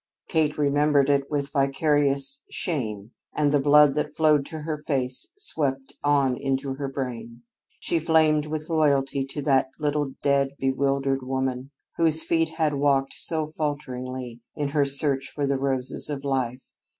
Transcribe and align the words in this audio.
Kate 0.29 0.57
remembered 0.57 1.11
it 1.11 1.29
with 1.29 1.51
vicarious 1.51 2.43
shame 2.49 3.11
and 3.35 3.51
the 3.51 3.59
blood 3.59 3.93
that 3.93 4.15
flowed 4.17 4.47
to 4.47 4.57
her 4.61 4.83
face 4.87 5.31
swept 5.37 5.93
on 6.03 6.35
into 6.35 6.73
her 6.73 6.87
brain. 6.87 7.43
She 7.79 7.99
flamed 7.99 8.47
with 8.47 8.67
loyalty 8.67 9.23
to 9.25 9.43
that 9.43 9.69
little 9.77 10.15
dead, 10.23 10.55
bewildered 10.57 11.21
woman, 11.21 11.69
whose 11.97 12.23
feet 12.23 12.49
had 12.49 12.73
walked 12.73 13.13
so 13.13 13.53
falteringly 13.55 14.41
in 14.55 14.69
her 14.69 14.85
search 14.85 15.29
for 15.35 15.45
the 15.45 15.59
roses 15.59 16.09
of 16.09 16.23
life. 16.23 16.63